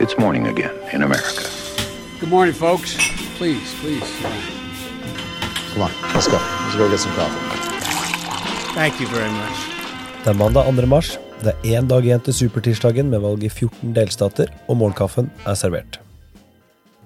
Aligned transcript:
It's 0.00 0.16
morning 0.16 0.46
again 0.46 0.70
in 0.92 1.02
America. 1.02 1.42
Good 2.20 2.30
morning, 2.30 2.54
folks. 2.54 2.94
Please, 3.36 3.74
please. 3.80 4.06
Come 5.74 5.82
on, 5.82 5.90
let's 6.14 6.28
go. 6.28 6.38
Let's 6.38 6.76
go 6.76 6.88
get 6.88 7.00
some 7.00 7.12
coffee. 7.18 7.42
Thank 8.74 9.00
you 9.00 9.08
very 9.08 9.30
much. 9.30 9.58
Det 10.22 10.30
er 10.30 10.38
mandag 10.38 10.70
2. 10.70 10.86
mars. 10.86 11.18
Det 11.42 11.50
er 11.50 11.80
én 11.80 11.88
dag 11.90 12.06
igjen 12.06 12.22
til 12.22 12.34
supertirsdagen 12.34 13.10
med 13.10 13.24
valg 13.26 13.42
i 13.42 13.50
14 13.50 13.90
delstater, 13.96 14.54
og 14.68 14.76
morgenkaffen 14.76 15.32
er 15.44 15.58
servert. 15.58 15.98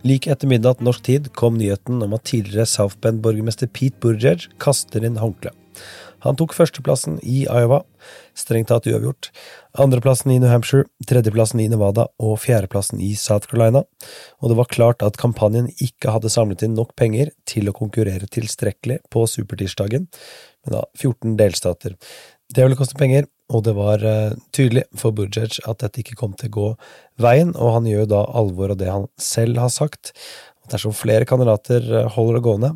Like 0.04 0.28
etter 0.28 0.52
midnatt 0.52 0.84
norsk 0.84 1.02
tid 1.08 1.32
kom 1.32 1.56
nyheten 1.56 2.04
om 2.04 2.12
at 2.12 2.28
tidligere 2.28 2.68
South 2.68 3.00
Bend-borgermester 3.00 3.72
Pete 3.72 3.96
Buttigieg 4.04 4.50
kaster 4.60 5.00
inn 5.00 5.16
håndkleet. 5.16 5.56
Han 6.22 6.38
tok 6.38 6.54
førsteplassen 6.54 7.18
i 7.26 7.42
Iowa, 7.50 7.82
strengt 8.38 8.70
tatt 8.70 8.86
uavgjort, 8.86 9.30
andreplassen 9.82 10.30
i 10.34 10.38
New 10.38 10.50
Hampshire, 10.50 10.86
tredjeplassen 11.08 11.62
i 11.62 11.68
Nevada 11.72 12.06
og 12.22 12.36
fjerdeplassen 12.44 13.02
i 13.02 13.12
South 13.18 13.50
Carolina, 13.50 13.82
og 14.40 14.52
det 14.52 14.58
var 14.60 14.70
klart 14.70 15.02
at 15.06 15.18
kampanjen 15.20 15.70
ikke 15.82 16.14
hadde 16.14 16.30
samlet 16.32 16.62
inn 16.66 16.76
nok 16.78 16.94
penger 16.98 17.32
til 17.48 17.70
å 17.70 17.76
konkurrere 17.76 18.30
tilstrekkelig 18.30 19.00
på 19.12 19.26
supertirsdagen, 19.30 20.06
med 20.62 20.76
da 20.76 20.84
14 20.94 21.34
delstater. 21.40 21.98
Det 22.52 22.62
ville 22.62 22.78
koste 22.78 22.98
penger, 23.00 23.26
og 23.52 23.64
det 23.66 23.74
var 23.76 24.02
uh, 24.04 24.36
tydelig 24.54 24.84
for 24.98 25.14
Buttigieg 25.16 25.58
at 25.68 25.82
dette 25.82 26.00
ikke 26.02 26.16
kom 26.20 26.36
til 26.38 26.52
å 26.52 26.56
gå 26.56 26.68
veien, 27.24 27.52
og 27.56 27.76
han 27.78 27.88
gjør 27.88 28.08
da 28.12 28.22
alvor 28.38 28.72
av 28.72 28.80
det 28.80 28.90
han 28.92 29.08
selv 29.20 29.60
har 29.60 29.72
sagt. 29.72 30.14
Dersom 30.72 30.94
flere 30.96 31.26
kandidater 31.28 31.84
eh, 31.84 32.10
holder 32.14 32.38
det 32.38 32.44
gående, 32.46 32.70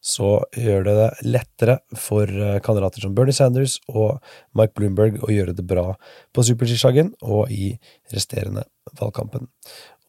så 0.00 0.38
gjør 0.56 0.84
det 0.86 0.96
det 0.96 1.08
lettere 1.28 1.78
for 1.98 2.30
eh, 2.30 2.58
kandidater 2.64 3.04
som 3.04 3.14
Bernie 3.16 3.36
Sanders 3.36 3.78
og 3.90 4.20
Mike 4.56 4.76
Bloomberg 4.78 5.20
å 5.24 5.32
gjøre 5.34 5.56
det 5.56 5.66
bra 5.68 5.92
på 6.34 6.44
supertirsdagen 6.46 7.14
og 7.20 7.50
i 7.52 7.72
resterende 8.14 8.64
valgkampen. 9.00 9.50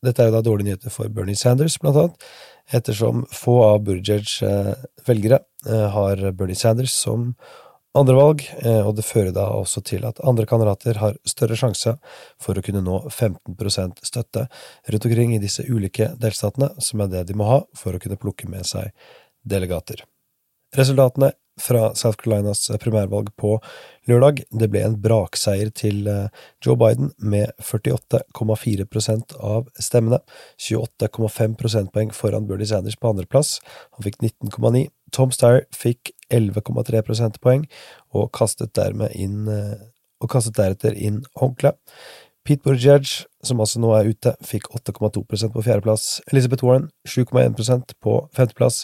Dette 0.01 0.23
er 0.23 0.31
jo 0.31 0.37
da 0.37 0.45
dårlige 0.45 0.71
nyheter 0.71 0.93
for 0.93 1.11
Bernie 1.13 1.37
Sanders, 1.37 1.77
blant 1.81 1.99
annet, 1.99 2.29
ettersom 2.73 3.25
få 3.33 3.59
av 3.67 3.83
Buttigiegs 3.85 4.39
eh, 4.45 4.73
velgere 5.07 5.43
har 5.61 6.23
Bernie 6.33 6.57
Sanders 6.57 6.95
som 6.97 7.35
andrevalg, 7.97 8.45
og 8.85 8.93
det 8.95 9.03
fører 9.03 9.33
da 9.35 9.49
også 9.51 9.81
til 9.83 10.05
at 10.07 10.21
andre 10.23 10.45
kandidater 10.47 10.99
har 11.01 11.17
større 11.27 11.57
sjanse 11.59 11.97
for 12.39 12.55
å 12.55 12.63
kunne 12.63 12.83
nå 12.85 13.01
15% 13.09 13.99
støtte 14.07 14.45
rundt 14.87 15.07
omkring 15.09 15.35
i 15.35 15.41
disse 15.43 15.65
ulike 15.67 16.13
delstatene, 16.21 16.71
som 16.79 17.03
er 17.03 17.11
det 17.11 17.25
de 17.27 17.35
må 17.35 17.49
ha 17.49 17.59
for 17.75 17.95
å 17.95 17.99
kunne 17.99 18.19
plukke 18.21 18.47
med 18.51 18.63
seg 18.69 18.93
delegater. 19.43 20.05
Resultatene 20.77 21.33
fra 21.59 21.95
South 21.95 22.17
Carolinas 22.17 22.71
primærvalg 22.79 23.29
på 23.35 23.57
lørdag, 24.09 24.43
det 24.55 24.69
ble 24.71 24.83
en 24.85 24.95
brakseier 25.03 25.69
til 25.75 26.07
eh, 26.09 26.29
Joe 26.63 26.77
Biden 26.79 27.11
med 27.19 27.51
48,4% 27.61 29.35
av 29.37 29.67
stemmene, 29.75 30.21
28,5 30.57 31.57
prosentpoeng 31.59 32.15
foran 32.15 32.47
Bernie 32.49 32.69
Sanders 32.69 32.97
på 32.97 33.11
andreplass, 33.11 33.59
han 33.97 34.07
fikk 34.07 34.21
19,9. 34.23 34.87
Tom 35.11 35.35
Steyer 35.35 35.65
fikk 35.75 36.13
11,3 36.31 37.03
prosentpoeng 37.07 37.67
og 38.17 38.31
kastet 38.35 38.79
inn 39.11 39.47
eh, 39.51 39.87
og 40.21 40.29
kastet 40.29 40.57
deretter 40.59 40.93
inn 40.93 41.23
håndkleet. 41.39 41.79
Pete 42.45 42.65
Buttigieg, 42.65 43.05
som 43.45 43.61
altså 43.61 43.81
nå 43.81 43.91
er 43.93 44.09
ute, 44.09 44.33
fikk 44.45 44.71
8,2% 44.73 45.53
på 45.53 45.63
fjerdeplass. 45.65 46.21
Elizabeth 46.31 46.65
Warren 46.65 46.89
7,1% 47.05 47.93
på 48.01 48.15
femteplass. 48.33 48.83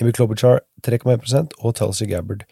Amy 0.00 0.12
Klobuchar 0.16 0.62
3,1% 0.84 1.56
og 1.60 1.76
Tulsi 1.76 2.08
Gabbard 2.08 2.44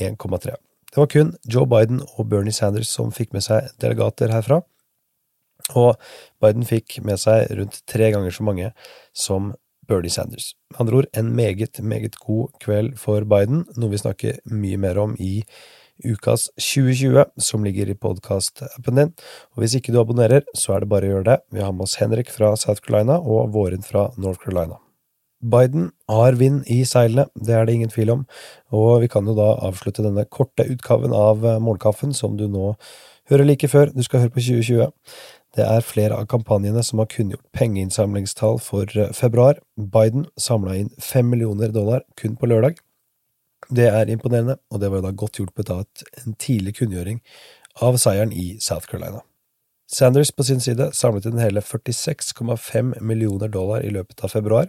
1,3. 0.00 0.56
Det 0.96 1.00
var 1.00 1.10
kun 1.12 1.34
Joe 1.44 1.68
Biden 1.68 2.00
og 2.16 2.28
Bernie 2.28 2.52
Sanders 2.56 2.88
som 2.92 3.12
fikk 3.12 3.34
med 3.36 3.44
seg 3.44 3.68
delegater 3.82 4.32
herfra, 4.32 4.62
og 5.76 5.96
Biden 6.40 6.64
fikk 6.64 7.00
med 7.04 7.20
seg 7.20 7.50
rundt 7.58 7.82
tre 7.90 8.10
ganger 8.14 8.32
så 8.32 8.46
mange 8.46 8.70
som 9.16 9.50
Bernie 9.88 10.10
Sanders. 10.10 10.52
Med 10.72 10.80
andre 10.80 11.00
ord 11.00 11.10
en 11.16 11.32
meget, 11.36 11.80
meget 11.82 12.18
god 12.20 12.48
kveld 12.60 12.96
for 13.00 13.24
Biden, 13.24 13.64
noe 13.76 13.92
vi 13.92 14.00
snakker 14.02 14.38
mye 14.50 14.78
mer 14.80 14.98
om 15.02 15.16
i 15.18 15.42
ukas 16.04 16.48
2020, 16.60 17.24
som 17.40 17.64
ligger 17.64 17.88
i 17.88 17.96
podkastappen 17.96 18.98
din. 19.00 19.12
Og 19.54 19.62
hvis 19.62 19.76
ikke 19.78 19.94
du 19.94 20.00
abonnerer, 20.00 20.44
så 20.54 20.76
er 20.76 20.84
det 20.84 20.90
bare 20.92 21.08
å 21.08 21.14
gjøre 21.14 21.28
det. 21.30 21.38
Vi 21.54 21.62
har 21.64 21.72
med 21.72 21.86
oss 21.86 21.96
Henrik 22.00 22.32
fra 22.34 22.52
South 22.60 22.84
Carolina 22.84 23.20
og 23.20 23.54
Våren 23.54 23.86
fra 23.86 24.10
North 24.16 24.42
Carolina. 24.44 24.80
Biden 25.46 25.90
har 26.08 26.36
vind 26.40 26.64
i 26.72 26.80
seilene, 26.88 27.26
det 27.36 27.54
er 27.54 27.66
det 27.66 27.74
ingen 27.76 27.92
tvil 27.92 28.10
om, 28.14 28.22
og 28.74 29.02
vi 29.02 29.08
kan 29.12 29.26
jo 29.28 29.34
da 29.36 29.50
avslutte 29.68 30.02
denne 30.02 30.24
korte 30.32 30.64
utgaven 30.64 31.12
av 31.14 31.44
Målkaffen 31.62 32.16
som 32.16 32.38
du 32.40 32.46
nå 32.48 32.72
hører 33.30 33.46
like 33.46 33.68
før 33.68 33.92
du 33.92 34.02
skal 34.06 34.24
høre 34.24 34.32
på 34.32 34.42
2020. 34.42 34.88
Det 35.56 35.64
er 35.64 35.84
flere 35.84 36.16
av 36.20 36.26
kampanjene 36.28 36.82
som 36.84 37.00
har 37.00 37.08
kunngjort 37.08 37.44
pengeinnsamlingstall 37.56 38.58
for 38.60 38.90
eh, 38.92 39.12
februar. 39.16 39.60
Biden 39.76 40.26
samla 40.36 40.74
inn 40.76 40.90
fem 41.00 41.30
millioner 41.32 41.72
dollar 41.72 42.04
kun 42.20 42.36
på 42.36 42.50
lørdag. 42.50 42.76
Det 43.72 43.86
er 43.88 44.12
imponerende, 44.12 44.58
og 44.70 44.82
det 44.82 44.90
var 44.92 45.00
jo 45.00 45.06
da 45.06 45.14
godt 45.16 45.40
hjulpet 45.40 45.72
av 45.72 45.86
en 46.20 46.36
tidlig 46.38 46.76
kunngjøring 46.76 47.22
av 47.82 47.96
seieren 48.00 48.34
i 48.36 48.58
South 48.60 48.86
Carolina. 48.90 49.24
Sanders 49.88 50.32
på 50.34 50.44
sin 50.44 50.60
side 50.60 50.90
samlet 50.98 51.28
inn 51.30 51.38
hele 51.38 51.62
46,5 51.62 52.96
millioner 53.00 53.48
dollar 53.48 53.84
i 53.86 53.92
løpet 53.94 54.24
av 54.26 54.34
februar. 54.34 54.68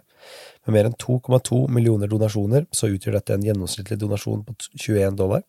Med 0.65 0.75
mer 0.75 0.87
enn 0.87 0.97
2,2 1.01 1.63
millioner 1.73 2.07
donasjoner 2.07 2.67
så 2.71 2.89
utgjør 2.93 3.17
dette 3.17 3.33
en 3.33 3.45
gjennomsnittlig 3.45 3.97
donasjon 3.99 4.43
på 4.45 4.55
21 4.77 5.17
dollar. 5.19 5.43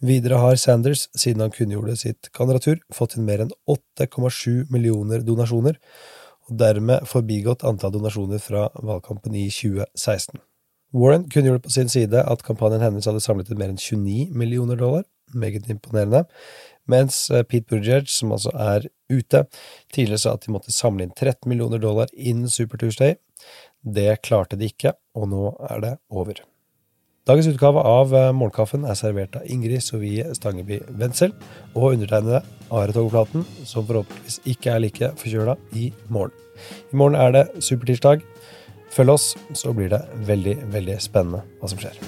Videre 0.00 0.38
har 0.40 0.56
Sanders, 0.56 1.08
siden 1.12 1.42
han 1.44 1.52
kunngjorde 1.52 1.96
sitt 2.00 2.30
kandidatur, 2.32 2.78
fått 2.94 3.18
inn 3.18 3.26
mer 3.28 3.42
enn 3.44 3.52
8,7 3.68 4.70
millioner 4.72 5.20
donasjoner, 5.26 5.76
og 6.48 6.54
dermed 6.62 7.04
forbigått 7.08 7.66
antall 7.68 7.92
donasjoner 7.92 8.40
fra 8.40 8.70
valgkampen 8.80 9.36
i 9.36 9.50
2016. 9.52 10.40
Warren 10.96 11.26
kunngjorde 11.30 11.66
på 11.66 11.72
sin 11.74 11.92
side 11.92 12.22
at 12.32 12.44
kampanjen 12.46 12.82
hennes 12.82 13.06
hadde 13.06 13.20
samlet 13.22 13.52
inn 13.52 13.60
mer 13.60 13.74
enn 13.74 13.78
29 13.78 14.32
millioner 14.40 14.80
dollar, 14.80 15.04
meget 15.36 15.68
imponerende, 15.70 16.24
mens 16.90 17.28
eh, 17.30 17.44
Pete 17.44 17.68
Buttigieg, 17.68 18.08
som 18.10 18.32
altså 18.34 18.54
er 18.56 18.88
ute, 19.12 19.44
tidligere 19.92 20.22
sa 20.24 20.32
at 20.34 20.46
de 20.46 20.54
måtte 20.56 20.74
samle 20.74 21.04
inn 21.04 21.12
13 21.12 21.44
millioner 21.50 21.82
dollar 21.82 22.10
innen 22.16 22.50
Super 22.50 22.80
Tuesday. 22.80 23.18
Det 23.84 24.16
klarte 24.24 24.58
de 24.58 24.72
ikke, 24.72 24.96
og 25.14 25.28
nå 25.30 25.44
er 25.68 25.84
det 25.84 25.92
over. 26.08 26.40
Dagens 27.30 27.46
utgave 27.46 27.78
av 27.86 28.10
eh, 28.16 28.32
Morgenkaffen 28.34 28.82
er 28.90 28.96
servert 28.98 29.36
av 29.38 29.44
Ingrid 29.46 29.84
Sovie 29.86 30.24
Stangeby 30.34 30.80
Wendsel 30.98 31.30
og 31.76 31.92
undertegnede 31.92 32.40
Are 32.74 32.90
Togplaten, 32.96 33.44
som 33.62 33.86
forhåpentligvis 33.86 34.40
ikke 34.50 34.72
er 34.72 34.82
like 34.82 35.12
forkjøla 35.20 35.54
i 35.78 35.92
morgen. 36.10 36.34
I 36.90 36.98
morgen 36.98 37.20
er 37.22 37.36
det 37.36 37.44
supertirsdag. 37.62 38.24
Følg 38.90 39.14
oss, 39.14 39.28
så 39.54 39.76
blir 39.76 39.92
det 39.94 40.02
veldig, 40.26 40.56
veldig 40.74 40.98
spennende 41.06 41.44
hva 41.60 41.70
som 41.70 41.78
skjer. 41.78 42.02